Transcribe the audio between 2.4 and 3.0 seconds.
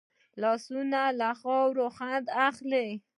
اخلي